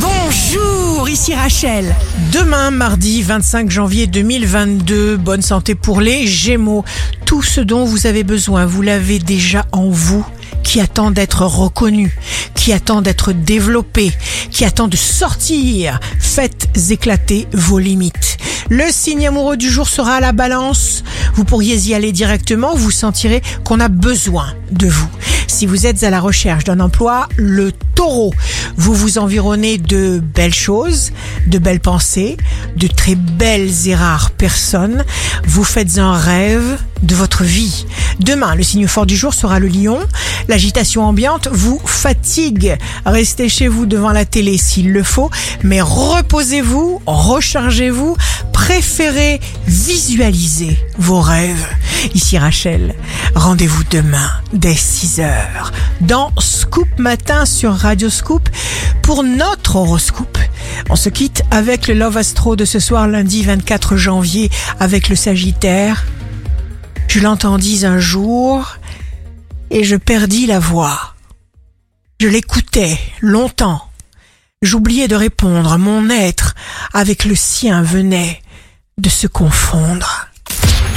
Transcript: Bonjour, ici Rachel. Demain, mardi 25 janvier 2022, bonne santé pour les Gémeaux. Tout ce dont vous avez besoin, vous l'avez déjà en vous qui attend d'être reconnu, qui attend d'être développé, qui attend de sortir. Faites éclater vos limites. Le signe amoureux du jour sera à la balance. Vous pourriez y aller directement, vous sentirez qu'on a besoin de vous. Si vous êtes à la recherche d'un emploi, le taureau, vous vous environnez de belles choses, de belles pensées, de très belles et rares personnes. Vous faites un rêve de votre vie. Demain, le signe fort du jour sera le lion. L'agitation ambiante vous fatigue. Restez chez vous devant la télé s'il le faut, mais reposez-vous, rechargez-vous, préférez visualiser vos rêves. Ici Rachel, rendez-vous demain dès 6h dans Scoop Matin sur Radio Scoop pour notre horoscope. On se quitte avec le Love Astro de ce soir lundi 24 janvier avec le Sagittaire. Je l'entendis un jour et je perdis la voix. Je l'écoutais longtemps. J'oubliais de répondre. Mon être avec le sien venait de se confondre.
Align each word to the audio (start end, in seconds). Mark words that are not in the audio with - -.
Bonjour, 0.00 1.08
ici 1.08 1.34
Rachel. 1.34 1.94
Demain, 2.32 2.70
mardi 2.70 3.22
25 3.22 3.70
janvier 3.70 4.06
2022, 4.06 5.16
bonne 5.16 5.42
santé 5.42 5.74
pour 5.74 6.00
les 6.00 6.26
Gémeaux. 6.26 6.84
Tout 7.24 7.42
ce 7.42 7.60
dont 7.60 7.84
vous 7.84 8.06
avez 8.06 8.22
besoin, 8.22 8.64
vous 8.64 8.82
l'avez 8.82 9.18
déjà 9.18 9.66
en 9.72 9.88
vous 9.88 10.24
qui 10.62 10.80
attend 10.80 11.10
d'être 11.10 11.42
reconnu, 11.42 12.16
qui 12.54 12.72
attend 12.72 13.02
d'être 13.02 13.32
développé, 13.32 14.12
qui 14.50 14.64
attend 14.64 14.86
de 14.86 14.96
sortir. 14.96 15.98
Faites 16.20 16.68
éclater 16.90 17.48
vos 17.52 17.78
limites. 17.78 18.36
Le 18.68 18.84
signe 18.90 19.26
amoureux 19.26 19.56
du 19.56 19.70
jour 19.70 19.88
sera 19.88 20.16
à 20.16 20.20
la 20.20 20.32
balance. 20.32 21.02
Vous 21.34 21.44
pourriez 21.44 21.76
y 21.88 21.94
aller 21.94 22.12
directement, 22.12 22.74
vous 22.74 22.90
sentirez 22.90 23.42
qu'on 23.64 23.80
a 23.80 23.88
besoin 23.88 24.52
de 24.70 24.88
vous. 24.88 25.08
Si 25.58 25.66
vous 25.66 25.86
êtes 25.86 26.04
à 26.04 26.10
la 26.10 26.20
recherche 26.20 26.62
d'un 26.62 26.78
emploi, 26.78 27.28
le 27.34 27.72
taureau, 27.72 28.32
vous 28.76 28.94
vous 28.94 29.18
environnez 29.18 29.76
de 29.76 30.20
belles 30.20 30.54
choses, 30.54 31.10
de 31.48 31.58
belles 31.58 31.80
pensées, 31.80 32.36
de 32.76 32.86
très 32.86 33.16
belles 33.16 33.88
et 33.88 33.96
rares 33.96 34.30
personnes. 34.30 35.04
Vous 35.48 35.64
faites 35.64 35.98
un 35.98 36.16
rêve 36.16 36.78
de 37.02 37.16
votre 37.16 37.42
vie. 37.42 37.86
Demain, 38.20 38.54
le 38.54 38.62
signe 38.62 38.86
fort 38.86 39.04
du 39.04 39.16
jour 39.16 39.34
sera 39.34 39.58
le 39.58 39.66
lion. 39.66 39.98
L'agitation 40.46 41.04
ambiante 41.04 41.48
vous 41.50 41.80
fatigue. 41.84 42.76
Restez 43.04 43.48
chez 43.48 43.66
vous 43.66 43.84
devant 43.84 44.12
la 44.12 44.24
télé 44.24 44.58
s'il 44.58 44.92
le 44.92 45.02
faut, 45.02 45.28
mais 45.64 45.80
reposez-vous, 45.80 47.02
rechargez-vous, 47.04 48.16
préférez 48.52 49.40
visualiser 49.66 50.78
vos 50.98 51.20
rêves. 51.20 51.66
Ici 52.14 52.38
Rachel, 52.38 52.94
rendez-vous 53.34 53.82
demain 53.90 54.30
dès 54.52 54.74
6h 54.74 55.72
dans 56.00 56.32
Scoop 56.38 56.88
Matin 56.98 57.44
sur 57.44 57.72
Radio 57.74 58.08
Scoop 58.08 58.48
pour 59.02 59.24
notre 59.24 59.76
horoscope. 59.76 60.38
On 60.90 60.96
se 60.96 61.08
quitte 61.08 61.42
avec 61.50 61.88
le 61.88 61.94
Love 61.94 62.16
Astro 62.16 62.56
de 62.56 62.64
ce 62.64 62.78
soir 62.78 63.08
lundi 63.08 63.42
24 63.42 63.96
janvier 63.96 64.50
avec 64.78 65.08
le 65.08 65.16
Sagittaire. 65.16 66.04
Je 67.08 67.20
l'entendis 67.20 67.84
un 67.84 67.98
jour 67.98 68.76
et 69.70 69.82
je 69.82 69.96
perdis 69.96 70.46
la 70.46 70.60
voix. 70.60 71.14
Je 72.20 72.28
l'écoutais 72.28 72.98
longtemps. 73.20 73.82
J'oubliais 74.62 75.08
de 75.08 75.16
répondre. 75.16 75.78
Mon 75.78 76.10
être 76.10 76.54
avec 76.92 77.24
le 77.24 77.34
sien 77.34 77.82
venait 77.82 78.40
de 78.98 79.08
se 79.08 79.26
confondre. 79.26 80.17